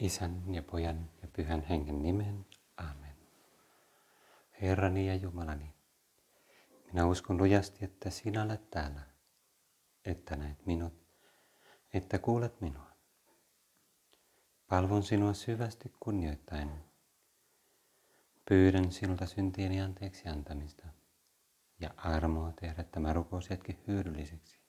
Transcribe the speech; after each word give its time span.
Isän 0.00 0.54
ja 0.54 0.62
Pojan 0.62 1.10
ja 1.22 1.28
Pyhän 1.32 1.62
Hengen 1.62 2.02
nimen. 2.02 2.46
Amen. 2.76 3.16
Herrani 4.62 5.06
ja 5.06 5.14
Jumalani, 5.14 5.74
minä 6.86 7.06
uskon 7.06 7.36
lujasti, 7.36 7.84
että 7.84 8.10
sinä 8.10 8.42
olet 8.42 8.70
täällä, 8.70 9.00
että 10.04 10.36
näet 10.36 10.66
minut, 10.66 10.92
että 11.94 12.18
kuulet 12.18 12.60
minua. 12.60 12.90
Palvon 14.68 15.02
sinua 15.02 15.34
syvästi 15.34 15.92
kunnioittain. 16.00 16.70
Pyydän 18.48 18.92
sinulta 18.92 19.26
syntieni 19.26 19.80
anteeksi 19.80 20.28
antamista 20.28 20.86
ja 21.80 21.90
armoa 21.96 22.52
tehdä 22.52 22.84
tämä 22.84 23.12
rukoushetki 23.12 23.78
hyödylliseksi. 23.86 24.60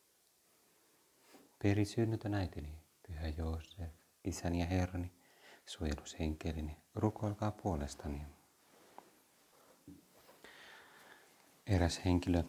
Peri 1.63 1.86
synnytön 1.86 2.34
äitini, 2.34 2.79
Pyhä 3.07 3.27
Joosef, 3.27 3.93
isäni 4.23 4.59
ja 4.59 4.66
Herrani, 4.66 5.21
suojelusenkelini, 5.66 6.77
rukoilkaa 6.95 7.52
puolestani. 7.52 8.22
Eräs 11.67 12.02
henkilö 12.05 12.44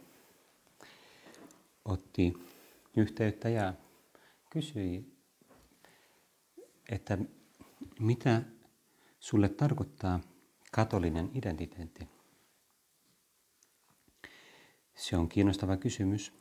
otti 1.84 2.32
yhteyttä 2.96 3.48
ja 3.48 3.74
kysyi, 4.50 5.16
että 6.88 7.18
mitä 8.00 8.42
sulle 9.20 9.48
tarkoittaa 9.48 10.20
katolinen 10.72 11.30
identiteetti? 11.34 12.08
Se 14.94 15.16
on 15.16 15.28
kiinnostava 15.28 15.76
kysymys 15.76 16.32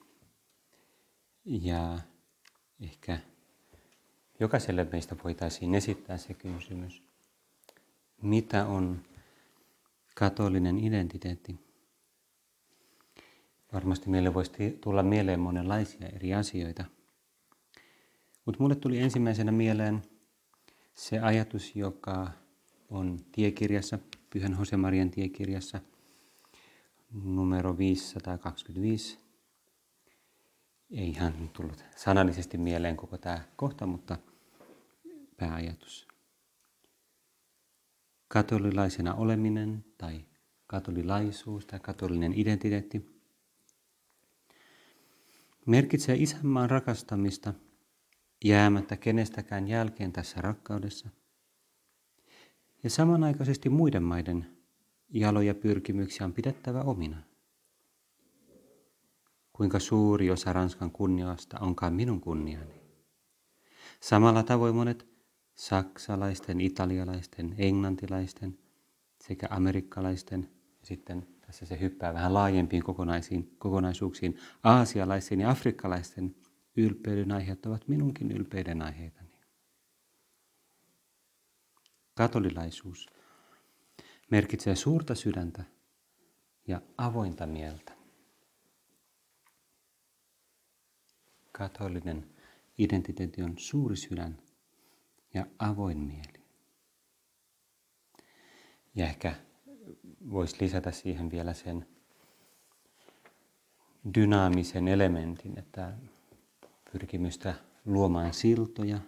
ja 1.45 1.99
ehkä 2.79 3.19
jokaiselle 4.41 4.87
meistä 4.91 5.15
voitaisiin 5.23 5.75
esittää 5.75 6.17
se 6.17 6.33
kysymys, 6.33 7.03
mitä 8.21 8.65
on 8.65 9.01
katolinen 10.15 10.77
identiteetti? 10.77 11.59
Varmasti 13.73 14.09
meille 14.09 14.33
voisi 14.33 14.77
tulla 14.81 15.03
mieleen 15.03 15.39
monenlaisia 15.39 16.07
eri 16.07 16.33
asioita. 16.33 16.85
Mutta 18.45 18.63
mulle 18.63 18.75
tuli 18.75 18.99
ensimmäisenä 18.99 19.51
mieleen 19.51 20.01
se 20.93 21.19
ajatus, 21.19 21.75
joka 21.75 22.31
on 22.89 23.19
tiekirjassa, 23.31 23.99
Pyhän 24.29 24.55
Josemarian 24.59 25.11
tiekirjassa, 25.11 25.81
numero 27.13 27.77
525. 27.77 29.17
Ei 30.91 31.09
ihan 31.09 31.49
tullut 31.53 31.83
sanallisesti 31.95 32.57
mieleen 32.57 32.97
koko 32.97 33.17
tämä 33.17 33.41
kohta, 33.55 33.85
mutta 33.85 34.17
pääajatus. 35.41 36.07
Katolilaisena 38.27 39.13
oleminen 39.13 39.85
tai 39.97 40.25
katolilaisuus 40.67 41.65
tai 41.65 41.79
katolinen 41.79 42.33
identiteetti 42.35 43.21
merkitsee 45.65 46.15
isänmaan 46.15 46.69
rakastamista 46.69 47.53
jäämättä 48.43 48.97
kenestäkään 48.97 49.67
jälkeen 49.67 50.11
tässä 50.11 50.41
rakkaudessa 50.41 51.09
ja 52.83 52.89
samanaikaisesti 52.89 53.69
muiden 53.69 54.03
maiden 54.03 54.57
jaloja 55.09 55.55
pyrkimyksiä 55.55 56.25
on 56.25 56.33
pidettävä 56.33 56.81
omina. 56.81 57.23
Kuinka 59.53 59.79
suuri 59.79 60.31
osa 60.31 60.53
Ranskan 60.53 60.91
kunniasta 60.91 61.59
onkaan 61.59 61.93
minun 61.93 62.21
kunniani. 62.21 62.81
Samalla 63.99 64.43
tavoin 64.43 64.75
monet 64.75 65.10
saksalaisten, 65.61 66.61
italialaisten, 66.61 67.55
englantilaisten 67.57 68.59
sekä 69.23 69.47
amerikkalaisten 69.49 70.49
ja 70.79 70.85
sitten 70.85 71.27
tässä 71.41 71.65
se 71.65 71.79
hyppää 71.79 72.13
vähän 72.13 72.33
laajempiin 72.33 72.83
kokonaisiin, 72.83 73.55
kokonaisuuksiin, 73.57 74.37
aasialaisten 74.63 75.39
ja 75.39 75.49
afrikkalaisten 75.49 76.35
ylpeyden 76.77 77.31
aiheet 77.31 77.65
ovat 77.65 77.87
minunkin 77.87 78.31
ylpeyden 78.31 78.81
aiheitani. 78.81 79.29
Katolilaisuus 82.13 83.07
merkitsee 84.31 84.75
suurta 84.75 85.15
sydäntä 85.15 85.63
ja 86.67 86.81
avointa 86.97 87.47
mieltä. 87.47 87.93
Katolinen 91.51 92.29
identiteetti 92.77 93.43
on 93.43 93.53
suuri 93.57 93.95
sydän 93.95 94.50
ja 95.33 95.45
avoin 95.59 95.97
mieli. 95.97 96.41
Ja 98.95 99.05
ehkä 99.05 99.35
voisi 100.31 100.55
lisätä 100.59 100.91
siihen 100.91 101.31
vielä 101.31 101.53
sen 101.53 101.87
dynaamisen 104.15 104.87
elementin, 104.87 105.59
että 105.59 105.93
pyrkimystä 106.91 107.53
luomaan 107.85 108.33
siltoja, 108.33 108.99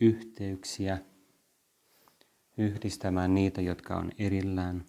yhteyksiä, 0.00 0.98
yhdistämään 2.56 3.34
niitä, 3.34 3.60
jotka 3.60 3.96
on 3.96 4.12
erillään, 4.18 4.84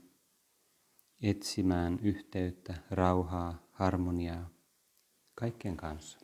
etsimään 1.21 1.99
yhteyttä, 1.99 2.73
rauhaa, 2.91 3.63
harmoniaa 3.71 4.49
kaikkien 5.35 5.77
kanssa. 5.77 6.22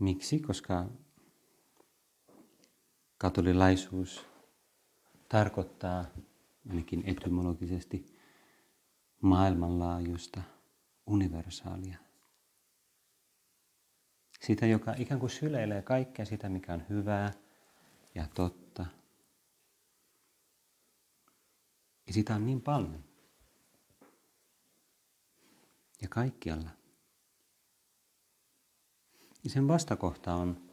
Miksi? 0.00 0.40
Koska 0.40 0.86
katolilaisuus 3.18 4.26
tarkoittaa 5.28 6.04
ainakin 6.68 7.02
etymologisesti 7.06 8.06
maailmanlaajuista, 9.22 10.42
universaalia. 11.06 11.98
Sitä, 14.40 14.66
joka 14.66 14.94
ikään 14.98 15.20
kuin 15.20 15.30
syleilee 15.30 15.82
kaikkea 15.82 16.24
sitä, 16.24 16.48
mikä 16.48 16.74
on 16.74 16.82
hyvää 16.88 17.32
ja 18.14 18.28
totta. 18.34 18.86
Ja 22.06 22.12
sitä 22.12 22.34
on 22.34 22.46
niin 22.46 22.60
paljon. 22.60 23.04
Ja 26.02 26.08
kaikkialla. 26.08 26.79
Ja 29.44 29.50
sen 29.50 29.68
vastakohta 29.68 30.34
on 30.34 30.70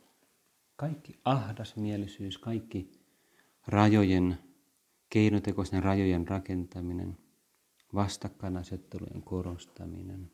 kaikki 0.76 1.20
ahdasmielisyys, 1.26 2.38
kaikki 2.38 2.92
rajojen, 3.68 4.38
keinotekoisten 5.10 5.84
rajojen 5.84 6.28
rakentaminen, 6.28 7.18
vastakkainasettelujen 7.94 9.22
korostaminen, 9.22 10.32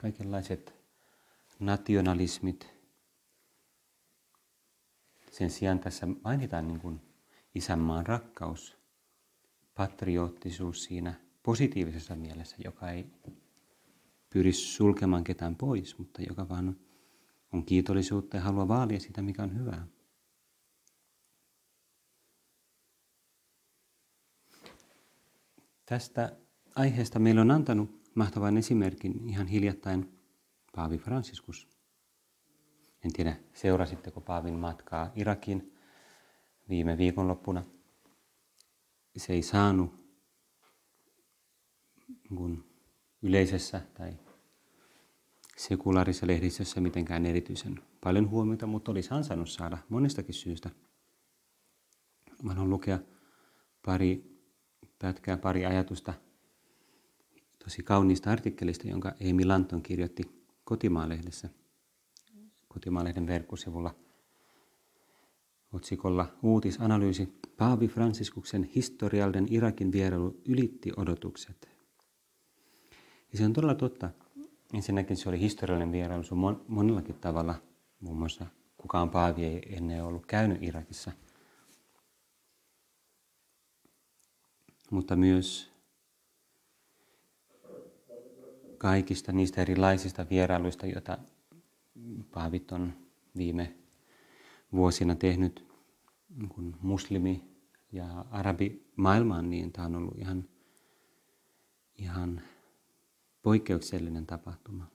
kaikenlaiset 0.00 0.74
nationalismit. 1.58 2.74
Sen 5.30 5.50
sijaan 5.50 5.78
tässä 5.78 6.06
mainitaan 6.24 6.68
niin 6.68 6.80
kuin 6.80 7.00
isänmaan 7.54 8.06
rakkaus, 8.06 8.76
patriottisuus 9.74 10.84
siinä 10.84 11.14
positiivisessa 11.42 12.16
mielessä, 12.16 12.56
joka 12.64 12.90
ei 12.90 13.06
pyri 14.30 14.52
sulkemaan 14.52 15.24
ketään 15.24 15.56
pois, 15.56 15.98
mutta 15.98 16.22
joka 16.22 16.48
vaan 16.48 16.76
on 17.52 17.64
kiitollisuutta 17.64 18.36
ja 18.36 18.42
haluaa 18.42 18.68
vaalia 18.68 19.00
sitä, 19.00 19.22
mikä 19.22 19.42
on 19.42 19.58
hyvää. 19.58 19.86
Tästä 25.86 26.36
aiheesta 26.74 27.18
meillä 27.18 27.40
on 27.40 27.50
antanut 27.50 28.10
mahtavan 28.14 28.56
esimerkin 28.56 29.28
ihan 29.28 29.46
hiljattain 29.46 30.18
Paavi 30.76 30.98
Franciscus. 30.98 31.68
En 33.04 33.12
tiedä, 33.12 33.36
seurasitteko 33.54 34.20
Paavin 34.20 34.54
matkaa 34.54 35.12
Irakin 35.16 35.78
viime 36.68 36.98
viikonloppuna. 36.98 37.64
Se 39.16 39.32
ei 39.32 39.42
saanut 39.42 40.02
kun 42.36 42.64
yleisessä 43.22 43.80
tai 43.94 44.18
sekulaarisessa 45.68 46.26
lehdistössä 46.26 46.80
mitenkään 46.80 47.26
erityisen 47.26 47.82
paljon 48.04 48.30
huomiota, 48.30 48.66
mutta 48.66 48.90
olisi 48.90 49.14
ansainnut 49.14 49.50
saada 49.50 49.78
monestakin 49.88 50.34
syystä. 50.34 50.70
Mä 52.42 52.52
haluan 52.52 52.70
lukea 52.70 52.98
pari 53.86 54.40
pätkää, 54.98 55.36
pari 55.36 55.66
ajatusta 55.66 56.14
tosi 57.64 57.82
kauniista 57.82 58.30
artikkelista, 58.30 58.88
jonka 58.88 59.12
Amy 59.30 59.44
Lanton 59.44 59.82
kirjoitti 59.82 60.22
Kotimaalehdessä, 60.64 61.48
Kotimaalehden 62.68 63.26
verkkosivulla 63.26 63.94
otsikolla 65.72 66.36
Uutisanalyysi 66.42 67.40
Paavi 67.56 67.88
Fransiskuksen 67.88 68.64
historiallinen 68.64 69.52
Irakin 69.52 69.92
vierailu 69.92 70.40
ylitti 70.44 70.92
odotukset. 70.96 71.68
Ja 73.32 73.38
se 73.38 73.44
on 73.44 73.52
todella 73.52 73.74
totta. 73.74 74.10
Ensinnäkin 74.72 75.16
se 75.16 75.28
oli 75.28 75.40
historiallinen 75.40 75.92
vierailu, 75.92 76.22
se 76.22 76.34
on 76.34 76.64
monellakin 76.68 77.14
tavalla, 77.14 77.54
muun 78.00 78.16
muassa 78.16 78.46
kukaan 78.76 79.10
paavi 79.10 79.44
ei 79.44 79.76
ennen 79.76 80.04
ollut 80.04 80.26
käynyt 80.26 80.62
Irakissa. 80.62 81.12
Mutta 84.90 85.16
myös 85.16 85.72
kaikista 88.78 89.32
niistä 89.32 89.60
erilaisista 89.60 90.26
vierailuista, 90.30 90.86
joita 90.86 91.18
paavit 92.34 92.72
on 92.72 92.92
viime 93.36 93.74
vuosina 94.72 95.14
tehnyt 95.14 95.66
kun 96.48 96.76
muslimi- 96.82 97.44
ja 97.92 98.24
arabimaailmaan, 98.30 99.50
niin 99.50 99.72
tämä 99.72 99.86
on 99.86 99.96
ollut 99.96 100.18
ihan, 100.18 100.48
ihan 101.98 102.42
poikkeuksellinen 103.42 104.26
tapahtuma. 104.26 104.90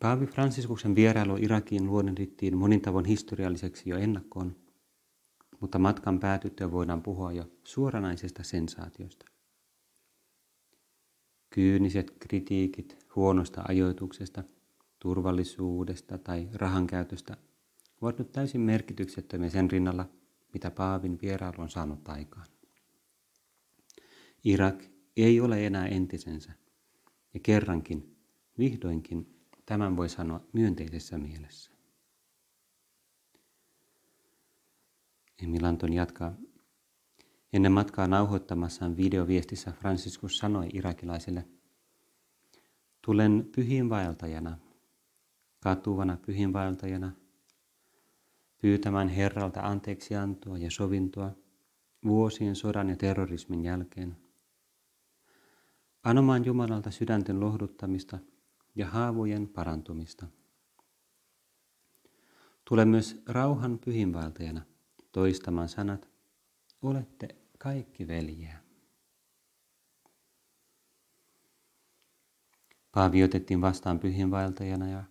Paavi 0.00 0.26
Fransiskuksen 0.26 0.94
vierailu 0.94 1.36
Irakiin 1.36 1.86
luonnehdittiin 1.86 2.56
monin 2.56 2.80
tavoin 2.80 3.04
historialliseksi 3.04 3.90
jo 3.90 3.96
ennakkoon, 3.96 4.56
mutta 5.60 5.78
matkan 5.78 6.20
päätyttyä 6.20 6.70
voidaan 6.70 7.02
puhua 7.02 7.32
jo 7.32 7.44
suoranaisesta 7.64 8.42
sensaatiosta. 8.42 9.26
Kyyniset 11.50 12.10
kritiikit 12.20 13.06
huonosta 13.16 13.62
ajoituksesta, 13.68 14.44
turvallisuudesta 14.98 16.18
tai 16.18 16.48
rahankäytöstä 16.52 17.36
ovat 18.00 18.18
nyt 18.18 18.32
täysin 18.32 18.60
merkityksettömiä 18.60 19.50
sen 19.50 19.70
rinnalla, 19.70 20.08
mitä 20.52 20.70
Paavin 20.70 21.18
vierailu 21.22 21.62
on 21.62 21.70
saanut 21.70 22.08
aikaan. 22.08 22.46
Irak 24.44 24.84
ei 25.16 25.40
ole 25.40 25.66
enää 25.66 25.86
entisensä, 25.86 26.52
ja 27.34 27.40
kerrankin, 27.40 28.16
vihdoinkin, 28.58 29.34
tämän 29.66 29.96
voi 29.96 30.08
sanoa 30.08 30.40
myönteisessä 30.52 31.18
mielessä. 31.18 31.70
Emil 35.42 35.64
Anton 35.64 35.92
jatkaa. 35.92 36.34
Ennen 37.52 37.72
matkaa 37.72 38.08
nauhoittamassaan 38.08 38.96
videoviestissä 38.96 39.72
Franciscus 39.72 40.38
sanoi 40.38 40.68
irakilaisille, 40.72 41.46
Tulen 43.04 43.48
pyhinvaeltajana, 43.54 44.58
katuvana 45.60 46.16
pyhinvaeltajana, 46.26 47.12
pyytämään 48.58 49.08
Herralta 49.08 49.60
anteeksiantoa 49.60 50.58
ja 50.58 50.70
sovintoa 50.70 51.32
vuosien 52.04 52.56
sodan 52.56 52.88
ja 52.88 52.96
terrorismin 52.96 53.64
jälkeen, 53.64 54.16
anomaan 56.04 56.44
Jumalalta 56.44 56.90
sydänten 56.90 57.40
lohduttamista 57.40 58.18
ja 58.74 58.86
haavojen 58.86 59.48
parantumista. 59.48 60.26
Tule 62.64 62.84
myös 62.84 63.22
rauhan 63.26 63.78
pyhinvaeltajana 63.78 64.62
toistamaan 65.12 65.68
sanat, 65.68 66.08
olette 66.82 67.36
kaikki 67.58 68.08
veljeä. 68.08 68.58
Paavi 72.92 73.24
otettiin 73.24 73.60
vastaan 73.60 73.98
pyhinvaeltajana 73.98 74.88
ja 74.88 75.04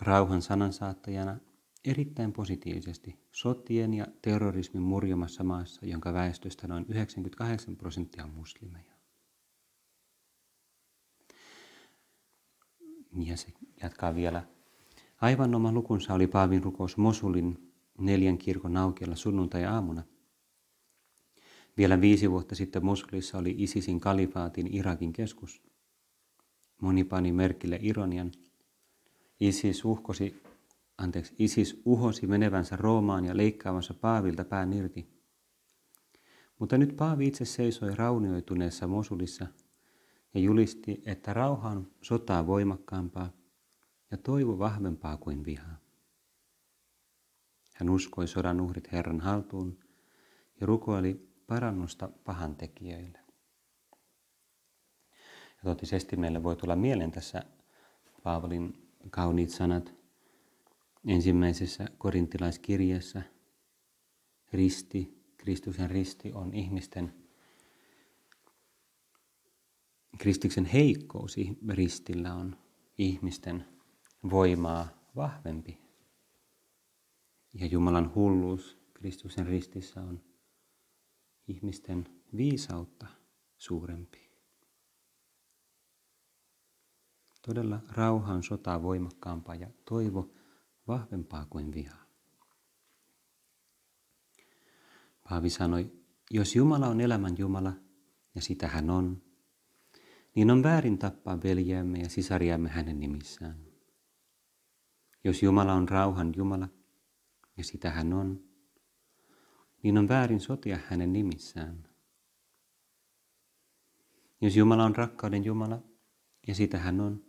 rauhan 0.00 0.42
sanansaattajana 0.42 1.36
erittäin 1.84 2.32
positiivisesti 2.32 3.18
sotien 3.32 3.94
ja 3.94 4.06
terrorismin 4.22 4.82
murjomassa 4.82 5.44
maassa, 5.44 5.86
jonka 5.86 6.12
väestöstä 6.12 6.68
noin 6.68 6.86
98 6.88 7.76
prosenttia 7.76 8.24
on 8.24 8.30
muslimeja. 8.30 8.95
Ja 13.24 13.36
se 13.36 13.48
jatkaa 13.82 14.14
vielä. 14.14 14.42
Aivan 15.20 15.54
oma 15.54 15.72
lukunsa 15.72 16.14
oli 16.14 16.26
Paavin 16.26 16.62
rukous 16.62 16.96
Mosulin 16.96 17.72
neljän 17.98 18.38
kirkon 18.38 18.76
aukiella 18.76 19.16
sunnuntai-aamuna. 19.16 20.02
Vielä 21.76 22.00
viisi 22.00 22.30
vuotta 22.30 22.54
sitten 22.54 22.84
Mosulissa 22.84 23.38
oli 23.38 23.54
ISISin 23.58 24.00
kalifaatin 24.00 24.74
Irakin 24.74 25.12
keskus. 25.12 25.62
Moni 26.82 27.04
pani 27.04 27.32
merkille 27.32 27.78
ironian. 27.82 28.32
ISIS 29.40 29.84
uhkosi 29.84 30.42
anteeksi, 30.98 31.34
Isis 31.38 31.82
uhosi 31.84 32.26
menevänsä 32.26 32.76
Roomaan 32.76 33.24
ja 33.24 33.36
leikkaavansa 33.36 33.94
Paavilta 33.94 34.44
pään 34.44 34.72
irti. 34.72 35.08
Mutta 36.58 36.78
nyt 36.78 36.96
Paavi 36.96 37.26
itse 37.26 37.44
seisoi 37.44 37.94
raunioituneessa 37.94 38.86
Mosulissa 38.86 39.46
ja 40.36 40.42
julisti, 40.42 41.02
että 41.06 41.34
rauha 41.34 41.68
on 41.68 41.90
sotaa 42.02 42.46
voimakkaampaa 42.46 43.32
ja 44.10 44.16
toivo 44.16 44.58
vahvempaa 44.58 45.16
kuin 45.16 45.44
vihaa. 45.44 45.76
Hän 47.74 47.90
uskoi 47.90 48.28
sodan 48.28 48.60
uhrit 48.60 48.92
Herran 48.92 49.20
haltuun 49.20 49.78
ja 50.60 50.66
rukoili 50.66 51.28
parannusta 51.46 52.08
pahantekijöille. 52.24 53.18
Ja 55.56 55.62
totisesti 55.64 56.16
meille 56.16 56.42
voi 56.42 56.56
tulla 56.56 56.76
mieleen 56.76 57.12
tässä 57.12 57.42
Paavalin 58.22 58.88
kauniit 59.10 59.50
sanat 59.50 59.94
ensimmäisessä 61.06 61.88
korintilaiskirjassa 61.98 63.22
risti, 64.52 65.24
Kristuksen 65.36 65.90
risti 65.90 66.32
on 66.32 66.54
ihmisten, 66.54 67.25
Kristuksen 70.18 70.64
heikkous 70.64 71.36
ristillä 71.68 72.34
on 72.34 72.56
ihmisten 72.98 73.64
voimaa 74.30 74.88
vahvempi. 75.16 75.78
Ja 77.54 77.66
Jumalan 77.66 78.14
hulluus 78.14 78.78
Kristuksen 78.94 79.46
ristissä 79.46 80.00
on 80.00 80.22
ihmisten 81.48 82.08
viisautta 82.36 83.06
suurempi. 83.58 84.30
Todella 87.42 87.80
rauha 87.88 88.32
on 88.32 88.42
sotaa 88.42 88.82
voimakkaampaa 88.82 89.54
ja 89.54 89.70
toivo 89.84 90.30
vahvempaa 90.88 91.46
kuin 91.50 91.72
viha. 91.72 92.06
Paavi 95.28 95.50
sanoi, 95.50 95.92
jos 96.30 96.56
Jumala 96.56 96.86
on 96.88 97.00
elämän 97.00 97.38
Jumala, 97.38 97.72
ja 98.34 98.42
sitä 98.42 98.68
hän 98.68 98.90
on, 98.90 99.22
niin 100.36 100.50
on 100.50 100.62
väärin 100.62 100.98
tappaa 100.98 101.42
veljeämme 101.42 101.98
ja 101.98 102.08
sisariamme 102.08 102.68
hänen 102.68 103.00
nimissään. 103.00 103.66
Jos 105.24 105.42
Jumala 105.42 105.72
on 105.72 105.88
rauhan 105.88 106.32
Jumala, 106.36 106.68
ja 107.56 107.64
sitä 107.64 107.90
hän 107.90 108.12
on, 108.12 108.44
niin 109.82 109.98
on 109.98 110.08
väärin 110.08 110.40
sotia 110.40 110.78
hänen 110.86 111.12
nimissään. 111.12 111.88
Jos 114.40 114.56
Jumala 114.56 114.84
on 114.84 114.96
rakkauden 114.96 115.44
Jumala, 115.44 115.82
ja 116.46 116.54
sitä 116.54 116.78
hän 116.78 117.00
on, 117.00 117.24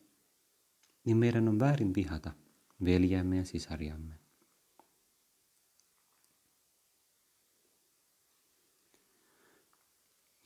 niin 1.06 1.18
meidän 1.18 1.48
on 1.48 1.60
väärin 1.60 1.94
vihata 1.96 2.32
veljämme 2.86 3.38
ja 3.38 3.46
sisariamme. 3.46 4.20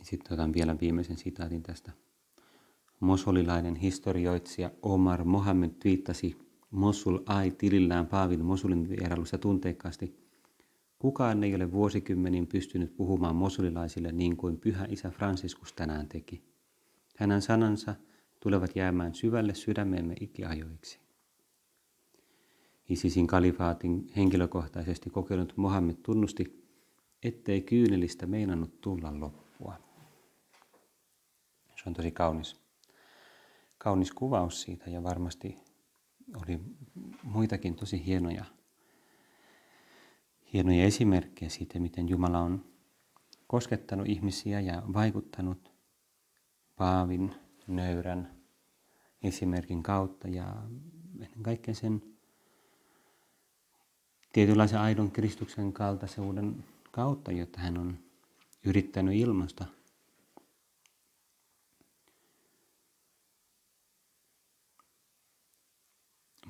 Sitten 0.04 0.34
otan 0.34 0.54
vielä 0.54 0.80
viimeisen 0.82 1.18
sitaatin 1.18 1.64
tästä. 1.64 1.92
Mosolilainen 3.02 3.76
historioitsija 3.76 4.72
Omar 4.82 5.24
Mohammed 5.24 5.72
viittasi 5.84 6.38
Mosul 6.72 7.20
ai 7.26 7.52
tilillään 7.52 8.08
Paavin 8.08 8.46
Mosulin 8.46 8.90
vierailussa 8.90 9.38
tunteikkaasti. 9.38 10.16
Kukaan 11.00 11.44
ei 11.44 11.56
ole 11.56 11.72
vuosikymmenin 11.72 12.48
pystynyt 12.48 12.96
puhumaan 12.96 13.36
mosulilaisille 13.36 14.12
niin 14.12 14.38
kuin 14.38 14.58
pyhä 14.58 14.86
isä 14.90 15.10
Franciscus 15.10 15.74
tänään 15.74 16.08
teki. 16.08 16.44
Hänen 17.18 17.42
sanansa 17.42 17.96
tulevat 18.40 18.76
jäämään 18.76 19.14
syvälle 19.14 19.54
sydämemme 19.54 20.16
ikiajoiksi. 20.20 21.00
ISISin 22.90 23.28
kalifaatin 23.28 24.12
henkilökohtaisesti 24.16 25.10
kokenut 25.10 25.54
Mohammed 25.56 25.96
tunnusti, 26.04 26.66
ettei 27.24 27.62
kyynelistä 27.62 28.26
meinannut 28.26 28.82
tulla 28.82 29.20
loppua. 29.20 29.76
Se 31.76 31.90
on 31.90 31.94
tosi 31.94 32.12
kaunis, 32.12 32.61
kaunis 33.84 34.12
kuvaus 34.12 34.62
siitä 34.62 34.90
ja 34.90 35.04
varmasti 35.04 35.58
oli 36.42 36.60
muitakin 37.24 37.76
tosi 37.76 38.06
hienoja, 38.06 38.46
hienoja 40.54 40.84
esimerkkejä 40.84 41.50
siitä, 41.50 41.80
miten 41.80 42.10
Jumala 42.10 42.40
on 42.40 42.66
koskettanut 43.48 44.08
ihmisiä 44.10 44.60
ja 44.60 44.84
vaikuttanut 44.94 45.72
Paavin 46.76 47.36
nöyrän 47.68 48.36
esimerkin 49.24 49.84
kautta 49.84 50.28
ja 50.28 50.64
ennen 51.22 51.44
kaikkea 51.44 51.74
sen 51.74 52.04
tietynlaisen 54.34 54.80
aidon 54.80 55.12
Kristuksen 55.12 55.74
kaltaisuuden 55.74 56.64
kautta, 56.92 57.32
jota 57.32 57.60
hän 57.60 57.78
on 57.78 58.00
yrittänyt 58.66 59.16
ilmasta. 59.16 59.66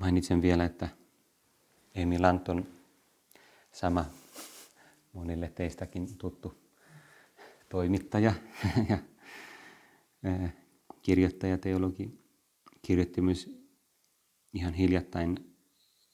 Mainitsen 0.02 0.42
vielä, 0.42 0.64
että 0.64 0.88
Emi 1.94 2.18
Lanton 2.18 2.66
sama 3.72 4.04
monille 5.12 5.48
teistäkin 5.48 6.18
tuttu 6.18 6.54
toimittaja 7.68 8.32
ja 8.90 8.98
kirjoittaja, 11.02 11.58
teologi, 11.58 12.18
kirjoitti 12.82 13.20
myös 13.20 13.66
ihan 14.52 14.74
hiljattain 14.74 15.54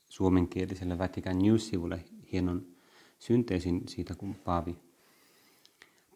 suomenkieliselle 0.09 0.99
Vatican 0.99 1.38
News-sivulle 1.38 2.04
hienon 2.33 2.66
synteesin 3.18 3.88
siitä, 3.88 4.14
kun 4.14 4.35
Paavi 4.35 4.76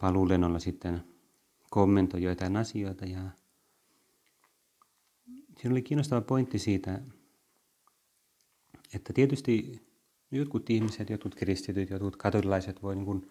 paluulennolla 0.00 0.59
sitten 0.59 1.05
kommentoi 1.71 2.23
joitain 2.23 2.57
asioita. 2.57 3.05
Ja 3.05 3.31
siinä 5.59 5.71
oli 5.71 5.83
kiinnostava 5.83 6.21
pointti 6.21 6.59
siitä, 6.59 7.00
että 8.95 9.13
tietysti 9.13 9.83
jotkut 10.31 10.71
ihmiset, 10.71 11.11
jotkut 11.11 11.35
kristityt, 11.35 11.91
jotkut 11.91 12.17
katolilaiset 12.17 12.83
voi 12.83 12.95
niin 12.95 13.05
kuin 13.05 13.31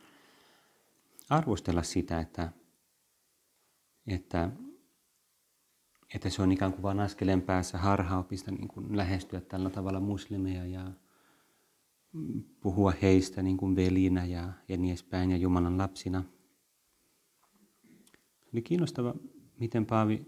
arvostella 1.29 1.83
sitä, 1.83 2.19
että, 2.19 2.51
että, 4.07 4.51
että 6.15 6.29
se 6.29 6.41
on 6.41 6.51
ikään 6.51 6.73
kuin 6.73 6.83
vain 6.83 6.99
askeleen 6.99 7.41
päässä 7.41 7.77
harhaopista 7.77 8.51
niin 8.51 8.67
kuin 8.67 8.97
lähestyä 8.97 9.41
tällä 9.41 9.69
tavalla 9.69 9.99
muslimeja 9.99 10.65
ja 10.65 10.91
puhua 12.61 12.93
heistä 13.01 13.41
niin 13.41 13.57
kuin 13.57 13.75
velinä 13.75 14.25
ja, 14.25 14.53
ja 14.67 14.77
niin 14.77 14.89
edespäin 14.89 15.31
ja 15.31 15.37
Jumalan 15.37 15.77
lapsina. 15.77 16.23
Oli 18.53 18.61
kiinnostava, 18.61 19.15
miten 19.59 19.85
Paavi 19.85 20.25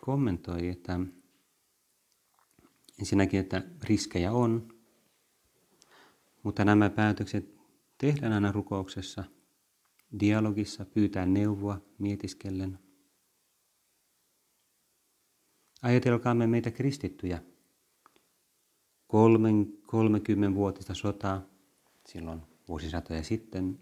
kommentoi, 0.00 0.68
että 0.68 1.00
ensinnäkin, 2.98 3.40
että 3.40 3.62
riskejä 3.82 4.32
on, 4.32 4.71
mutta 6.42 6.64
nämä 6.64 6.90
päätökset 6.90 7.54
tehdään 7.98 8.32
aina 8.32 8.52
rukouksessa, 8.52 9.24
dialogissa, 10.20 10.84
pyytää 10.84 11.26
neuvoa, 11.26 11.80
mietiskellen. 11.98 12.78
Ajatelkaamme 15.82 16.46
meitä 16.46 16.70
kristittyjä. 16.70 17.42
Kolmen, 19.06 19.72
30-vuotista 19.82 20.94
sotaa, 20.94 21.42
silloin 22.06 22.42
vuosisatoja 22.68 23.22
sitten, 23.22 23.78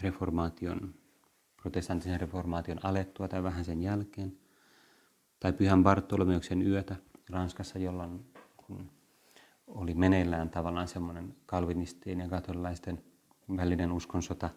reformaation, 0.00 0.94
protestanttisen 1.62 2.20
reformaation 2.20 2.84
alettua 2.86 3.28
tai 3.28 3.42
vähän 3.42 3.64
sen 3.64 3.82
jälkeen, 3.82 4.38
tai 5.40 5.52
Pyhän 5.52 5.82
Bartolomeuksen 5.82 6.62
yötä 6.62 6.96
Ranskassa, 7.30 7.78
jolloin 7.78 8.24
kun 8.56 8.90
oli 9.66 9.94
meneillään 9.94 10.50
tavallaan 10.50 10.88
semmoinen 10.88 11.36
kalvinistien 11.46 12.20
ja 12.20 12.28
katolilaisten 12.28 13.02
välinen 13.56 13.92
uskonsota, 13.92 14.50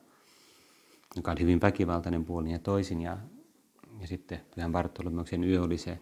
joka 1.15 1.31
oli 1.31 1.41
hyvin 1.41 1.61
väkivaltainen 1.61 2.25
puolin 2.25 2.51
ja 2.51 2.59
toisin. 2.59 3.01
Ja, 3.01 3.17
ja 3.99 4.07
sitten 4.07 4.41
Pyhän 4.55 4.71
Bartolomeuksen 4.71 5.43
yö 5.43 5.63
oli 5.63 5.77
se 5.77 5.99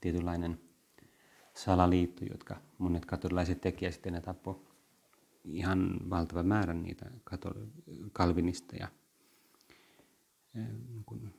tietynlainen 0.00 0.60
salaliitto, 1.54 2.24
jotka 2.24 2.56
monet 2.78 3.04
katolilaiset 3.04 3.60
teki 3.60 3.84
ja 3.84 3.92
sitten 3.92 4.12
ne 4.12 4.20
tappoi 4.20 4.60
ihan 5.44 6.10
valtavan 6.10 6.46
määrän 6.46 6.82
niitä 6.82 7.10
kalvinisteja. 8.12 8.88
Niin 10.54 11.32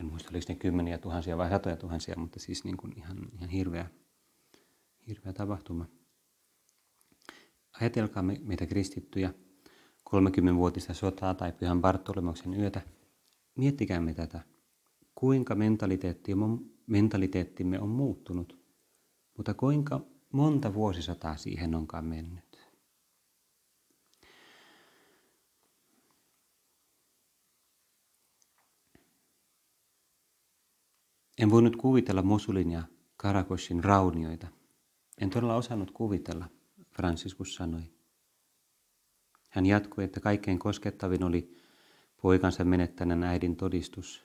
en 0.00 0.06
muista, 0.06 0.30
oliko 0.30 0.44
ne 0.48 0.54
kymmeniä 0.54 0.98
tuhansia 0.98 1.36
vai 1.36 1.50
satoja 1.50 1.76
tuhansia, 1.76 2.14
mutta 2.16 2.40
siis 2.40 2.64
niin 2.64 2.76
kuin 2.76 2.92
ihan, 2.96 3.18
ihan 3.32 3.48
hirveä 3.48 3.86
hirveä 5.08 5.32
tapahtuma. 5.32 5.86
Ajatelkaa 7.80 8.22
meitä 8.22 8.66
kristittyjä 8.66 9.34
30-vuotista 10.10 10.94
sotaa 10.94 11.34
tai 11.34 11.52
pyhän 11.52 11.80
Bartolomoksen 11.80 12.54
yötä. 12.54 12.80
Miettikäämme 13.54 14.14
tätä, 14.14 14.40
kuinka 15.14 15.56
mentaliteettimme 16.86 17.80
on 17.80 17.88
muuttunut, 17.88 18.58
mutta 19.36 19.54
kuinka 19.54 20.00
monta 20.32 20.74
vuosisataa 20.74 21.36
siihen 21.36 21.74
onkaan 21.74 22.04
mennyt. 22.04 22.44
En 31.38 31.50
voinut 31.50 31.76
kuvitella 31.76 32.22
Mosulin 32.22 32.70
ja 32.70 32.82
Karakoshin 33.16 33.84
raunioita– 33.84 34.46
en 35.20 35.30
todella 35.30 35.56
osannut 35.56 35.90
kuvitella, 35.90 36.48
Franciscus 36.96 37.54
sanoi. 37.54 37.94
Hän 39.50 39.66
jatkoi, 39.66 40.04
että 40.04 40.20
kaikkein 40.20 40.58
koskettavin 40.58 41.24
oli 41.24 41.56
poikansa 42.22 42.64
menettäneen 42.64 43.22
äidin 43.22 43.56
todistus. 43.56 44.24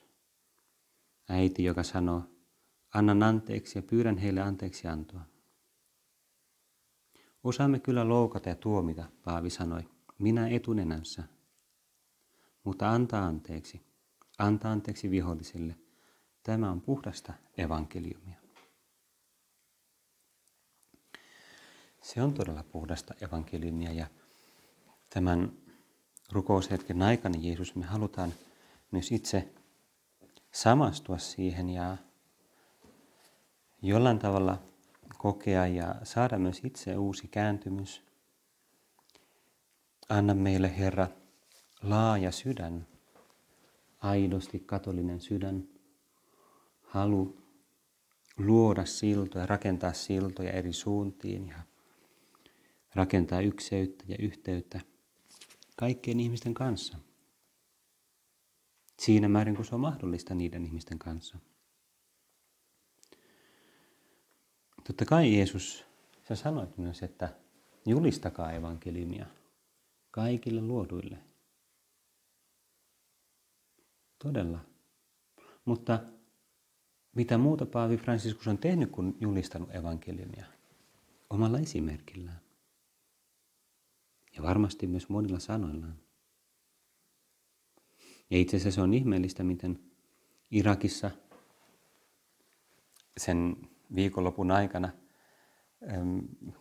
Äiti, 1.28 1.64
joka 1.64 1.82
sanoo, 1.82 2.22
annan 2.94 3.22
anteeksi 3.22 3.78
ja 3.78 3.82
pyydän 3.82 4.18
heille 4.18 4.40
anteeksi 4.40 4.88
antoa. 4.88 5.20
Osaamme 7.44 7.78
kyllä 7.78 8.08
loukata 8.08 8.48
ja 8.48 8.54
tuomita, 8.54 9.04
Paavi 9.24 9.50
sanoi, 9.50 9.88
minä 10.18 10.48
etunenänsä. 10.48 11.22
Mutta 12.64 12.90
antaa 12.90 13.26
anteeksi, 13.26 13.80
antaa 14.38 14.72
anteeksi 14.72 15.10
vihollisille. 15.10 15.76
Tämä 16.42 16.70
on 16.70 16.80
puhdasta 16.80 17.32
evankeliumia. 17.58 18.39
Se 22.02 22.22
on 22.22 22.34
todella 22.34 22.62
puhdasta 22.62 23.14
evankeliumia 23.20 23.92
ja 23.92 24.06
tämän 25.10 25.52
rukoushetken 26.32 27.02
aikana 27.02 27.38
Jeesus 27.40 27.74
me 27.74 27.84
halutaan 27.84 28.32
myös 28.90 29.12
itse 29.12 29.48
samastua 30.52 31.18
siihen 31.18 31.70
ja 31.70 31.96
jollain 33.82 34.18
tavalla 34.18 34.62
kokea 35.18 35.66
ja 35.66 35.94
saada 36.02 36.38
myös 36.38 36.60
itse 36.64 36.96
uusi 36.96 37.28
kääntymys. 37.28 38.02
Anna 40.08 40.34
meille 40.34 40.78
Herra 40.78 41.08
laaja 41.82 42.32
sydän, 42.32 42.86
aidosti 44.00 44.60
katolinen 44.60 45.20
sydän, 45.20 45.68
halu 46.82 47.36
luoda 48.38 48.84
siltoja, 48.84 49.46
rakentaa 49.46 49.92
siltoja 49.92 50.50
eri 50.52 50.72
suuntiin 50.72 51.48
ja 51.48 51.69
rakentaa 52.94 53.40
ykseyttä 53.40 54.04
ja 54.08 54.16
yhteyttä 54.18 54.80
kaikkien 55.76 56.20
ihmisten 56.20 56.54
kanssa. 56.54 56.98
Siinä 58.98 59.28
määrin, 59.28 59.56
kun 59.56 59.64
se 59.64 59.74
on 59.74 59.80
mahdollista 59.80 60.34
niiden 60.34 60.64
ihmisten 60.64 60.98
kanssa. 60.98 61.38
Totta 64.86 65.04
kai 65.04 65.36
Jeesus, 65.36 65.84
sä 66.28 66.36
sanoit 66.36 66.78
myös, 66.78 67.02
että 67.02 67.34
julistakaa 67.86 68.52
evankeliumia 68.52 69.26
kaikille 70.10 70.60
luoduille. 70.60 71.18
Todella. 74.18 74.64
Mutta 75.64 76.00
mitä 77.16 77.38
muuta 77.38 77.66
Paavi 77.66 77.96
Franciscus 77.96 78.48
on 78.48 78.58
tehnyt 78.58 78.90
kuin 78.90 79.16
julistanut 79.20 79.74
evankeliumia? 79.74 80.46
Omalla 81.30 81.58
esimerkillään 81.58 82.49
ja 84.36 84.42
varmasti 84.42 84.86
myös 84.86 85.08
monilla 85.08 85.38
sanoillaan. 85.38 85.98
Ja 88.30 88.38
itse 88.38 88.56
asiassa 88.56 88.74
se 88.74 88.80
on 88.80 88.94
ihmeellistä, 88.94 89.44
miten 89.44 89.78
Irakissa 90.50 91.10
sen 93.16 93.56
viikonlopun 93.94 94.50
aikana 94.50 94.90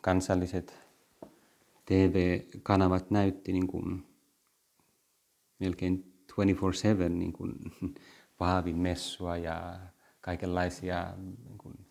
kansalliset 0.01 0.79
TV-kanavat 1.85 3.11
näytti 3.11 3.53
niin 3.53 3.67
kuin 3.67 4.05
melkein 5.59 6.23
24-7 6.31 7.09
niin 7.09 7.33
kuin 7.33 7.53
Paavin 8.37 8.77
messua 8.77 9.37
ja 9.37 9.79
kaikenlaisia 10.21 11.13
niin 11.17 11.57
kuin 11.57 11.89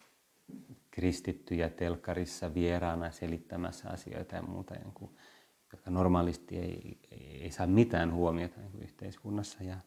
kristittyjä 0.90 1.70
telkkarissa 1.70 2.54
vieraana 2.54 3.10
selittämässä 3.10 3.90
asioita 3.90 4.36
ja 4.36 4.42
muuta. 4.42 4.74
Niin 4.74 4.92
kuin 4.94 5.10
jotka 5.72 5.90
normaalisti 5.90 6.56
ei, 6.56 6.98
ei, 7.10 7.50
saa 7.52 7.66
mitään 7.66 8.12
huomiota 8.12 8.60
niin 8.60 8.82
yhteiskunnassa 8.82 9.62
ja, 9.62 9.78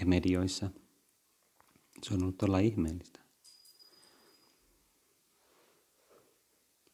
ja 0.00 0.06
medioissa. 0.06 0.70
Se 2.02 2.14
on 2.14 2.22
ollut 2.22 2.38
todella 2.38 2.58
ihmeellistä. 2.58 3.20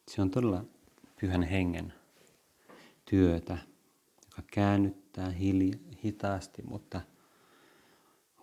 Se 0.07 0.21
on 0.21 0.31
todella 0.31 0.65
pyhän 1.19 1.43
hengen 1.43 1.93
työtä, 3.05 3.57
joka 4.23 4.43
käännyttää 4.53 5.29
hilja, 5.29 5.77
hitaasti, 6.03 6.61
mutta 6.61 7.01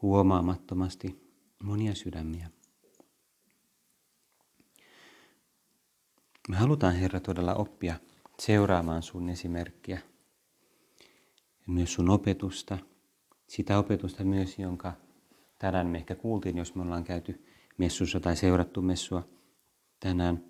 huomaamattomasti 0.02 1.32
monia 1.62 1.94
sydämiä. 1.94 2.50
Me 6.48 6.56
halutaan, 6.56 6.94
Herra, 6.94 7.20
todella 7.20 7.54
oppia 7.54 8.00
seuraamaan 8.42 9.02
sun 9.02 9.28
esimerkkiä 9.28 10.00
ja 11.66 11.72
myös 11.72 11.94
sun 11.94 12.10
opetusta, 12.10 12.78
sitä 13.46 13.78
opetusta 13.78 14.24
myös, 14.24 14.58
jonka 14.58 14.92
tänään 15.58 15.86
me 15.86 15.98
ehkä 15.98 16.14
kuultiin, 16.14 16.58
jos 16.58 16.74
me 16.74 16.82
ollaan 16.82 17.04
käyty 17.04 17.44
messussa 17.78 18.20
tai 18.20 18.36
seurattu 18.36 18.82
messua. 18.82 19.28
Tänään 20.00 20.44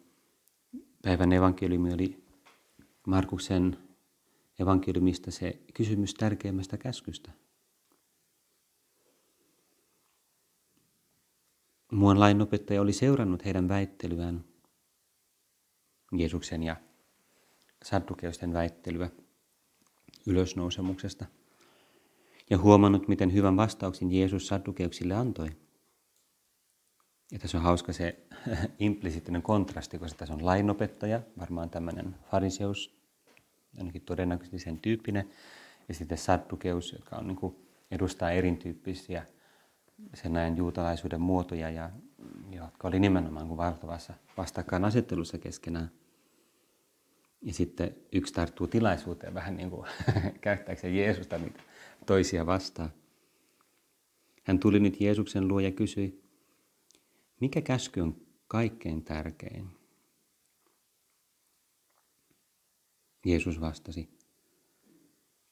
päivän 1.03 1.33
evankeliumi 1.33 1.95
oli 1.95 2.25
Markuksen 3.07 3.77
evankeliumista 4.59 5.31
se 5.31 5.59
kysymys 5.75 6.15
tärkeimmästä 6.15 6.77
käskystä. 6.77 7.31
Muun 11.93 12.21
lainopettaja 12.21 12.81
oli 12.81 12.93
seurannut 12.93 13.45
heidän 13.45 13.69
väittelyään, 13.69 14.45
Jeesuksen 16.13 16.63
ja 16.63 16.77
saddukeusten 17.85 18.53
väittelyä 18.53 19.11
ylösnousemuksesta, 20.27 21.27
ja 22.51 22.59
huomannut, 22.59 23.09
miten 23.09 23.33
hyvän 23.33 23.57
vastauksen 23.57 24.13
Jeesus 24.13 24.47
saddukeuksille 24.47 25.15
antoi. 25.15 25.49
Ja 27.33 27.39
tässä 27.39 27.59
on 27.59 27.65
hauska 27.65 27.93
se 27.93 28.27
implisiittinen 28.79 29.43
kontrasti, 29.43 29.99
koska 29.99 30.19
tässä 30.19 30.35
on 30.35 30.45
lainopettaja, 30.45 31.21
varmaan 31.39 31.71
tämmöinen 31.71 32.17
fariseus, 32.31 32.99
ainakin 33.79 34.03
todennäköisesti 34.03 34.59
sen 34.59 34.81
tyyppinen, 34.81 35.31
ja 35.89 35.95
sitten 35.95 36.19
saddukeus, 36.19 36.93
joka 36.93 37.17
on, 37.17 37.27
niin 37.27 37.37
kuin, 37.37 37.57
edustaa 37.91 38.31
erityyppisiä 38.31 39.27
sen 40.15 40.37
ajan 40.37 40.57
juutalaisuuden 40.57 41.21
muotoja, 41.21 41.71
ja, 41.71 41.91
jotka 42.51 42.89
oli 42.89 43.01
nimenomaan 43.01 43.47
kuin 43.49 43.59
valtavassa 43.59 44.15
vastakkainasettelussa 44.37 45.39
keskenään. 45.39 45.91
Ja 47.43 47.53
sitten 47.53 47.97
yksi 48.13 48.35
tarttuu 48.35 48.67
tilaisuuteen 48.67 49.35
vähän 49.35 49.57
niin 49.57 49.71
kuin 49.71 49.87
käyttääkseen 50.41 50.97
Jeesusta 50.97 51.39
niitä 51.39 51.61
toisia 52.07 52.47
vastaan. 52.47 52.93
Hän 54.45 54.59
tuli 54.59 54.81
nyt 54.81 55.01
Jeesuksen 55.01 55.49
luo 55.49 55.61
ja 55.61 55.71
kysyi, 55.71 56.23
mikä 57.41 57.61
käsky 57.61 58.01
on 58.01 58.17
kaikkein 58.47 59.05
tärkein? 59.05 59.67
Jeesus 63.27 63.61
vastasi, 63.61 64.09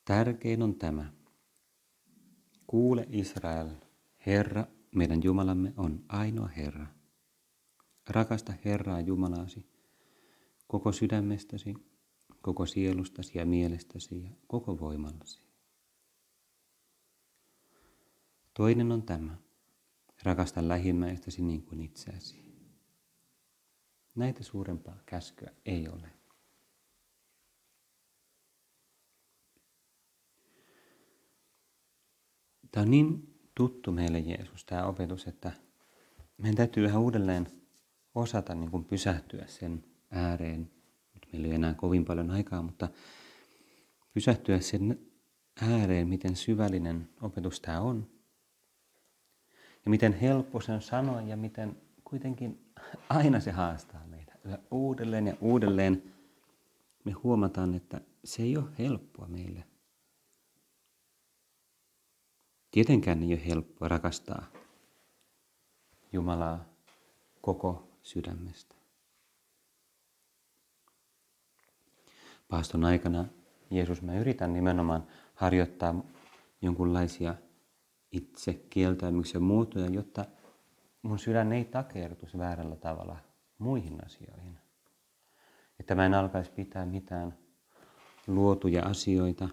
tärkein 0.04 0.62
on 0.62 0.74
tämä. 0.74 1.12
Kuule 2.66 3.06
Israel, 3.10 3.68
Herra, 4.26 4.66
meidän 4.94 5.22
Jumalamme 5.22 5.72
on 5.76 6.04
ainoa 6.08 6.46
Herra. 6.48 6.86
Rakasta 8.08 8.52
Herraa 8.64 9.00
Jumalaasi 9.00 9.75
koko 10.66 10.92
sydämestäsi, 10.92 11.75
koko 12.42 12.66
sielustasi 12.66 13.38
ja 13.38 13.46
mielestäsi 13.46 14.23
ja 14.23 14.30
koko 14.46 14.80
voimallasi. 14.80 15.40
Toinen 18.54 18.92
on 18.92 19.02
tämä. 19.02 19.37
Rakasta 20.23 20.68
lähimmäistäsi 20.68 21.42
niin 21.42 21.62
kuin 21.62 21.80
itseäsi. 21.80 22.46
Näitä 24.14 24.42
suurempaa 24.42 24.99
käskyä 25.06 25.52
ei 25.66 25.88
ole. 25.88 26.08
Tämä 32.70 32.82
on 32.82 32.90
niin 32.90 33.38
tuttu 33.54 33.92
meille 33.92 34.18
Jeesus, 34.18 34.64
tämä 34.64 34.87
opetus, 34.87 35.26
että 35.26 35.52
meidän 36.38 36.56
täytyy 36.56 36.85
yhä 36.85 36.99
uudelleen 36.99 37.46
osata 38.14 38.54
niin 38.54 38.70
kuin 38.70 38.85
pysähtyä 38.85 39.46
sen 39.46 39.85
ääreen. 40.10 40.70
Nyt 41.14 41.26
meillä 41.32 41.48
ei 41.48 41.54
enää 41.54 41.75
kovin 41.75 42.04
paljon 42.04 42.30
aikaa, 42.30 42.62
mutta 42.62 42.88
pysähtyä 44.14 44.60
sen 44.60 44.99
ääreen, 45.62 46.08
miten 46.08 46.36
syvällinen 46.36 47.08
opetus 47.21 47.60
tämä 47.60 47.80
on. 47.80 48.10
Ja 49.84 49.90
miten 49.90 50.12
helppo 50.12 50.60
se 50.60 50.73
on 50.73 50.82
sanoa 50.82 51.23
ja 51.23 51.36
miten 51.36 51.76
kuitenkin 52.04 52.73
aina 53.08 53.40
se 53.40 53.50
haastaa 53.50 54.06
meitä. 54.06 54.32
Yhä 54.45 54.58
uudelleen 54.71 55.26
ja 55.26 55.36
uudelleen 55.40 56.02
me 57.04 57.12
huomataan, 57.12 57.75
että 57.75 58.00
se 58.25 58.42
ei 58.42 58.56
ole 58.56 58.66
helppoa 58.78 59.28
meille. 59.28 59.64
Tietenkään 62.71 63.23
ei 63.23 63.32
ole 63.32 63.47
helppoa 63.47 63.88
rakastaa 63.88 64.47
Jumalaa 66.12 66.64
koko 67.40 67.88
sydämestä. 68.02 68.75
Paaston 72.49 72.85
aikana 72.85 73.25
Jeesus, 73.71 74.02
mä 74.02 74.19
yritän 74.19 74.52
nimenomaan 74.52 75.06
harjoittaa 75.35 76.04
jonkunlaisia 76.63 77.35
itse 78.13 78.54
kieltäymyksen 78.54 79.43
muotoja, 79.43 79.87
jotta 79.87 80.25
mun 81.02 81.19
sydän 81.19 81.52
ei 81.52 81.65
takertus 81.65 82.39
väärällä 82.39 82.76
tavalla 82.76 83.17
muihin 83.59 84.04
asioihin. 84.04 84.59
Että 85.80 85.95
mä 85.95 86.06
en 86.06 86.15
alkaisi 86.15 86.50
pitää 86.50 86.87
mitään 86.87 87.39
luotuja 88.26 88.87
asioita 88.87 89.49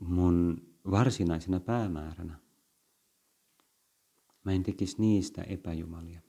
mun 0.00 0.62
varsinaisena 0.90 1.60
päämääränä. 1.60 2.38
Mä 4.44 4.52
en 4.52 4.62
tekisi 4.62 4.96
niistä 4.98 5.42
epäjumalia. 5.42 6.20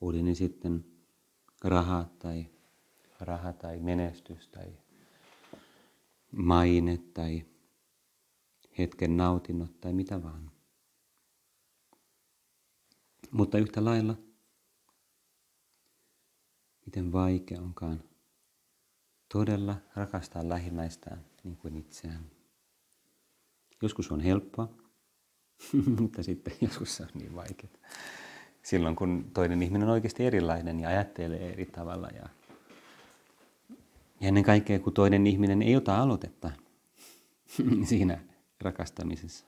Oli 0.00 0.22
ne 0.22 0.34
sitten 0.34 0.84
rahat 1.64 2.18
tai 2.18 2.46
raha 3.20 3.52
tai 3.52 3.78
menestys 3.80 4.48
tai 4.48 4.78
maine 6.32 6.98
tai 7.14 7.44
hetken 8.78 9.16
nautinnot 9.16 9.80
tai 9.80 9.92
mitä 9.92 10.22
vaan. 10.22 10.50
Mutta 13.30 13.58
yhtä 13.58 13.84
lailla, 13.84 14.16
miten 16.86 17.12
vaikea 17.12 17.60
onkaan 17.60 18.04
todella 19.32 19.76
rakastaa 19.96 20.48
lähimmäistään 20.48 21.24
niin 21.44 21.56
kuin 21.56 21.76
itseään. 21.76 22.30
Joskus 23.82 24.12
on 24.12 24.20
helppoa, 24.20 24.68
mutta 26.00 26.22
sitten 26.22 26.54
joskus 26.60 26.96
se 26.96 27.02
on 27.02 27.08
niin 27.14 27.34
vaikeaa. 27.34 27.72
Silloin 28.62 28.96
kun 28.96 29.30
toinen 29.34 29.62
ihminen 29.62 29.88
on 29.88 29.92
oikeasti 29.92 30.24
erilainen 30.24 30.80
ja 30.80 30.88
ajattelee 30.88 31.52
eri 31.52 31.66
tavalla 31.66 32.08
ja, 32.08 32.28
ja 34.20 34.28
ennen 34.28 34.42
kaikkea 34.42 34.78
kun 34.78 34.92
toinen 34.92 35.26
ihminen 35.26 35.62
ei 35.62 35.76
ota 35.76 36.02
aloitetta 36.02 36.50
siinä 37.88 38.18
rakastamisessa. 38.60 39.46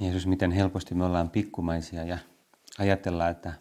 Jeesus, 0.00 0.26
miten 0.26 0.50
helposti 0.50 0.94
me 0.94 1.04
ollaan 1.04 1.30
pikkumaisia 1.30 2.04
ja 2.04 2.18
ajatellaan, 2.78 3.30
että 3.30 3.52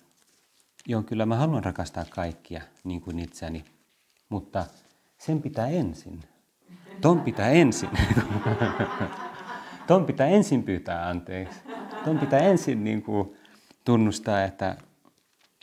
joo, 0.87 1.03
kyllä 1.03 1.25
mä 1.25 1.35
haluan 1.35 1.63
rakastaa 1.63 2.05
kaikkia 2.09 2.61
niin 2.83 3.01
kuin 3.01 3.19
itseäni, 3.19 3.65
mutta 4.29 4.65
sen 5.17 5.41
pitää 5.41 5.67
ensin. 5.67 6.23
Ton 7.01 7.21
pitää 7.21 7.49
ensin. 7.49 7.89
Ton 9.87 10.05
pitää 10.05 10.27
ensin 10.27 10.63
pyytää 10.63 11.07
anteeksi. 11.09 11.59
Ton 12.05 12.19
pitää 12.19 12.39
ensin 12.39 12.83
niin 12.83 13.01
kuin 13.01 13.35
tunnustaa, 13.85 14.43
että 14.43 14.77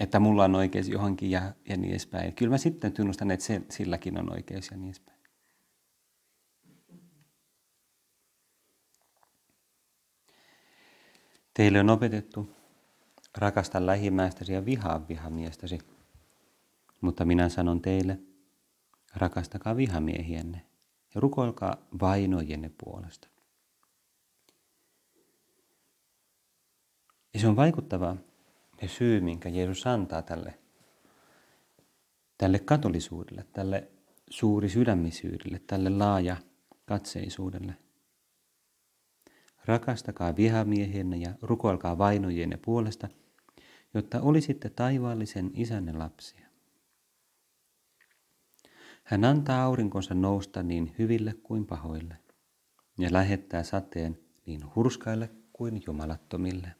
että 0.00 0.20
mulla 0.20 0.44
on 0.44 0.54
oikeus 0.54 0.88
johonkin 0.88 1.30
ja, 1.30 1.52
ja 1.68 1.76
niin 1.76 1.90
edespäin. 1.90 2.34
Kyllä 2.34 2.50
mä 2.50 2.58
sitten 2.58 2.92
tunnustan, 2.92 3.30
että 3.30 3.46
se, 3.46 3.62
silläkin 3.70 4.18
on 4.18 4.32
oikeus 4.32 4.70
ja 4.70 4.76
niin 4.76 4.86
edespäin. 4.86 5.18
Teille 11.54 11.80
on 11.80 11.90
opetettu 11.90 12.56
rakasta 13.38 13.86
lähimmäistäsi 13.86 14.52
ja 14.52 14.64
vihaa 14.64 15.08
vihamiestäsi. 15.08 15.78
Mutta 17.00 17.24
minä 17.24 17.48
sanon 17.48 17.82
teille, 17.82 18.18
rakastakaa 19.14 19.76
vihamiehienne 19.76 20.66
ja 21.14 21.20
rukoilkaa 21.20 21.76
vainojenne 22.00 22.70
puolesta. 22.84 23.28
Ja 27.34 27.40
se 27.40 27.48
on 27.48 27.56
vaikuttavaa, 27.56 28.16
ja 28.82 28.88
syy, 28.88 29.20
minkä 29.20 29.48
Jeesus 29.48 29.86
antaa 29.86 30.22
tälle, 30.22 30.58
tälle 32.38 32.58
katolisuudelle, 32.58 33.46
tälle 33.52 33.88
suuri 34.30 34.68
sydämisyydelle, 34.68 35.60
tälle 35.66 35.90
laaja 35.90 36.36
katseisuudelle. 36.84 37.74
Rakastakaa 39.64 40.36
vihamiehienne 40.36 41.16
ja 41.16 41.34
rukoilkaa 41.42 41.98
vainojenne 41.98 42.56
puolesta, 42.56 43.08
jotta 43.94 44.20
olisitte 44.20 44.70
taivaallisen 44.70 45.50
isänne 45.54 45.92
lapsia. 45.92 46.48
Hän 49.04 49.24
antaa 49.24 49.64
aurinkonsa 49.64 50.14
nousta 50.14 50.62
niin 50.62 50.94
hyville 50.98 51.34
kuin 51.42 51.66
pahoille 51.66 52.16
ja 52.98 53.12
lähettää 53.12 53.62
sateen 53.62 54.18
niin 54.46 54.60
hurskaille 54.74 55.30
kuin 55.52 55.82
jumalattomille. 55.86 56.74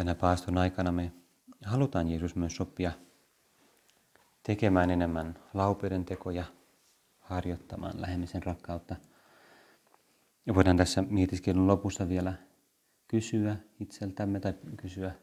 Tänä 0.00 0.14
paaston 0.14 0.58
aikana 0.58 0.92
me 0.92 1.12
halutaan 1.64 2.08
Jeesus 2.08 2.36
myös 2.36 2.56
sopia 2.56 2.92
tekemään 4.42 4.90
enemmän 4.90 5.38
laupeuden 5.54 6.04
tekoja, 6.04 6.44
harjoittamaan 7.18 8.00
lähemisen 8.00 8.42
rakkautta. 8.42 8.96
Ja 10.46 10.54
voidaan 10.54 10.76
tässä 10.76 11.02
mietiskelun 11.02 11.66
lopussa 11.66 12.08
vielä 12.08 12.32
kysyä 13.08 13.56
itseltämme 13.80 14.40
tai 14.40 14.54
kysyä 14.76 15.14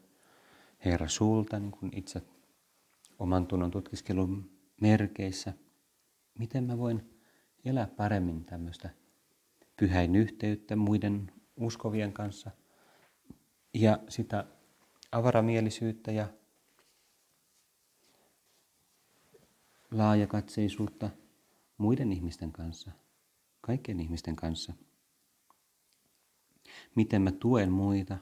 Herra 0.84 1.08
sulta, 1.08 1.58
niin 1.58 1.72
kuin 1.72 1.92
itse 1.96 2.22
oman 3.18 3.46
tunnon 3.46 3.70
tutkiskelun 3.70 4.50
merkeissä, 4.80 5.52
miten 6.38 6.64
mä 6.64 6.78
voin 6.78 7.20
elää 7.64 7.86
paremmin 7.86 8.44
tämmöistä 8.44 8.90
pyhäin 9.76 10.16
yhteyttä 10.16 10.76
muiden 10.76 11.32
uskovien 11.56 12.12
kanssa 12.12 12.50
ja 13.74 13.98
sitä 14.08 14.44
avaramielisyyttä 15.12 16.12
ja 16.12 16.28
laajakatseisuutta 19.90 21.10
muiden 21.78 22.12
ihmisten 22.12 22.52
kanssa, 22.52 22.90
kaikkien 23.60 24.00
ihmisten 24.00 24.36
kanssa. 24.36 24.72
Miten 26.94 27.22
mä 27.22 27.32
tuen 27.32 27.72
muita 27.72 28.18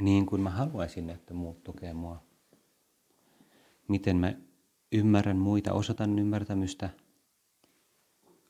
niin 0.00 0.26
kuin 0.26 0.42
mä 0.42 0.50
haluaisin, 0.50 1.10
että 1.10 1.34
muut 1.34 1.64
tukee 1.64 1.94
mua. 1.94 2.22
Miten 3.88 4.16
mä 4.16 4.34
ymmärrän 4.92 5.36
muita, 5.36 5.72
osoitan 5.72 6.18
ymmärtämystä 6.18 6.90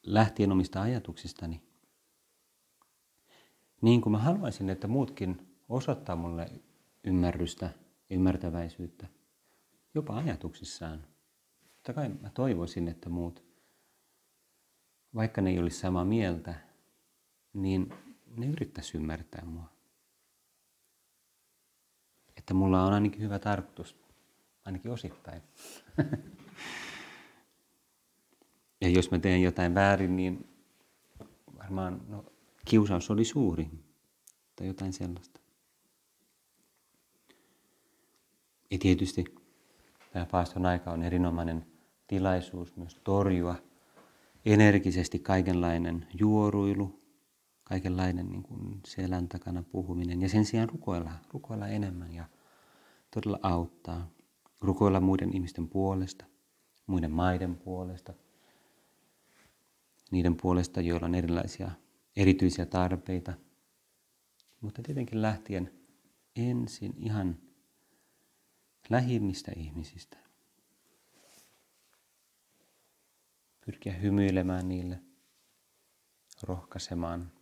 lähtien 0.02 0.52
omista 0.52 0.82
ajatuksistani. 0.82 1.62
Niin 3.80 4.00
kuin 4.00 4.12
mä 4.12 4.18
haluaisin, 4.18 4.70
että 4.70 4.88
muutkin 4.88 5.57
osoittaa 5.68 6.16
mulle 6.16 6.50
ymmärrystä, 7.04 7.70
ymmärtäväisyyttä, 8.10 9.06
jopa 9.94 10.16
ajatuksissaan. 10.16 11.04
Totta 11.74 11.92
kai 11.92 12.08
mä 12.08 12.30
toivoisin, 12.30 12.88
että 12.88 13.08
muut, 13.08 13.44
vaikka 15.14 15.40
ne 15.40 15.50
ei 15.50 15.58
olisi 15.58 15.78
samaa 15.78 16.04
mieltä, 16.04 16.54
niin 17.52 17.94
ne 18.36 18.46
yrittäisi 18.46 18.96
ymmärtää 18.96 19.44
mua. 19.44 19.72
Että 22.36 22.54
mulla 22.54 22.84
on 22.84 22.92
ainakin 22.92 23.20
hyvä 23.20 23.38
tarkoitus, 23.38 23.96
ainakin 24.64 24.90
osittain. 24.90 25.42
ja 28.80 28.88
jos 28.88 29.10
mä 29.10 29.18
teen 29.18 29.42
jotain 29.42 29.74
väärin, 29.74 30.16
niin 30.16 30.48
varmaan 31.58 32.00
no, 32.08 32.24
kiusaus 32.64 33.10
oli 33.10 33.24
suuri 33.24 33.70
tai 34.56 34.66
jotain 34.66 34.92
sellaista. 34.92 35.37
Ja 38.70 38.78
tietysti 38.78 39.24
tämä 40.12 40.26
paaston 40.26 40.66
aika 40.66 40.90
on 40.90 41.02
erinomainen 41.02 41.66
tilaisuus 42.06 42.76
myös 42.76 43.00
torjua 43.04 43.56
energisesti 44.44 45.18
kaikenlainen 45.18 46.06
juoruilu, 46.14 47.02
kaikenlainen 47.64 48.30
niin 48.30 48.42
kuin 48.42 48.80
selän 48.86 49.28
takana 49.28 49.62
puhuminen. 49.62 50.22
Ja 50.22 50.28
sen 50.28 50.44
sijaan 50.44 50.68
rukoilla, 50.68 51.12
rukoilla 51.32 51.68
enemmän 51.68 52.14
ja 52.14 52.24
todella 53.10 53.38
auttaa. 53.42 54.10
Rukoilla 54.60 55.00
muiden 55.00 55.34
ihmisten 55.34 55.68
puolesta, 55.68 56.24
muiden 56.86 57.10
maiden 57.10 57.56
puolesta, 57.56 58.14
niiden 60.10 60.36
puolesta, 60.36 60.80
joilla 60.80 61.06
on 61.06 61.14
erilaisia 61.14 61.70
erityisiä 62.16 62.66
tarpeita, 62.66 63.32
mutta 64.60 64.82
tietenkin 64.82 65.22
lähtien 65.22 65.72
ensin 66.36 66.94
ihan 66.96 67.36
lähimmistä 68.90 69.52
ihmisistä. 69.56 70.16
Pyrkiä 73.66 73.92
hymyilemään 73.92 74.68
niille, 74.68 75.02
rohkaisemaan, 76.42 77.32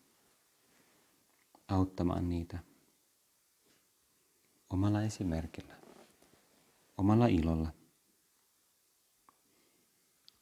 auttamaan 1.68 2.28
niitä 2.28 2.58
omalla 4.70 5.02
esimerkillä, 5.02 5.76
omalla 6.98 7.26
ilolla, 7.26 7.72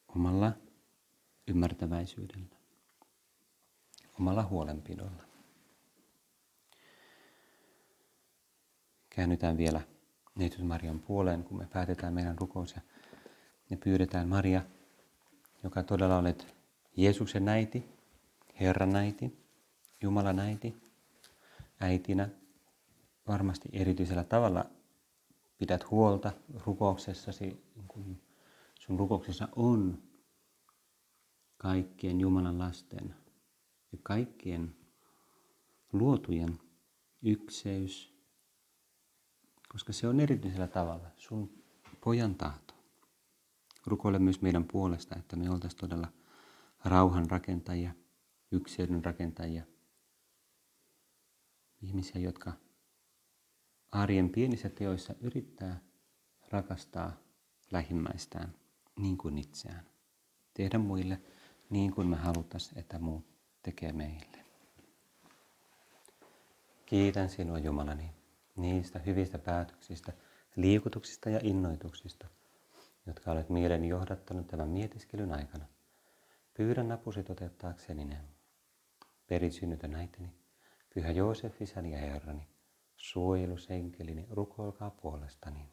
omalla 0.09 0.53
ymmärtäväisyydellä, 1.47 2.57
omalla 4.19 4.43
huolenpidolla. 4.43 5.25
Käännytään 9.11 9.57
vielä 9.57 9.94
Neitsyt 10.35 10.66
Marian 10.66 11.01
puoleen, 11.01 11.44
kun 11.44 11.59
me 11.59 11.66
päätetään 11.73 12.14
meidän 12.14 12.38
rukous 12.38 12.75
ja, 12.75 12.81
ja 13.70 13.77
pyydetään 13.77 14.29
Maria, 14.29 14.62
joka 15.62 15.83
todella 15.83 16.18
olet 16.18 16.55
Jeesuksen 16.97 17.44
näiti, 17.44 17.85
Herran 18.61 18.90
näiti, 18.92 19.38
Jumalan 20.03 20.37
näiti, 20.37 20.77
äitinä. 21.81 22.29
Varmasti 23.29 23.68
erityisellä 23.73 24.25
tavalla 24.25 24.64
pidät 25.59 25.90
huolta 25.90 26.33
rukouksessasi, 26.66 27.64
kun 27.88 28.23
sun 28.81 28.99
rukouksessa 28.99 29.49
on 29.57 30.03
kaikkien 31.57 32.20
Jumalan 32.20 32.59
lasten 32.59 33.14
ja 33.92 33.99
kaikkien 34.03 34.77
luotujen 35.92 36.59
ykseys, 37.23 38.13
koska 39.75 39.93
se 39.93 40.09
on 40.09 40.21
erityisellä 40.21 40.67
tavalla 40.67 41.11
sun 41.17 41.63
pojan 42.01 42.35
tahto. 42.35 42.75
Rukoile 43.87 44.19
myös 44.19 44.43
meidän 44.43 44.65
puolesta, 44.65 45.17
että 45.17 45.37
me 45.37 45.51
oltaisiin 45.51 45.81
todella 45.81 46.13
rauhan 46.85 47.31
rakentajia, 47.31 47.95
ykseyden 48.51 49.05
rakentajia, 49.05 49.63
ihmisiä, 51.83 52.21
jotka 52.21 52.53
arjen 53.91 54.31
pienissä 54.31 54.69
teoissa 54.69 55.15
yrittää 55.21 55.81
rakastaa 56.51 57.13
lähimmäistään 57.71 58.55
niin 58.97 59.19
kuin 59.19 59.39
itseään. 59.39 59.87
Tehdä 60.55 60.79
muille 60.79 61.21
niin 61.71 61.95
kuin 61.95 62.07
me 62.07 62.17
haluttaisiin, 62.17 62.79
että 62.79 62.99
muut 62.99 63.25
tekee 63.63 63.93
meille. 63.93 64.45
Kiitän 66.87 67.29
sinua 67.29 67.59
Jumalani 67.59 68.24
niistä 68.57 68.99
hyvistä 68.99 69.38
päätöksistä, 69.38 70.12
liikutuksista 70.57 71.31
ja 71.31 71.40
innoituksista, 71.43 72.27
jotka 73.07 73.31
olet 73.31 73.51
mielen 73.51 73.85
johdattanut 73.85 74.47
tämän 74.47 74.69
mietiskelyn 74.69 75.33
aikana. 75.33 75.64
Pyydän 76.55 76.93
apusi 76.93 77.23
toteuttaakseni 77.23 78.05
ne. 78.05 78.21
Perisynnytä 79.27 79.88
näiteni, 79.88 80.35
Pyhä 80.95 81.11
Joosef, 81.11 81.62
isäni 81.62 81.93
ja 81.93 81.99
Herrani, 81.99 82.49
suojelusenkelini, 82.97 84.27
rukoilkaa 84.31 84.90
puolestani. 84.90 85.69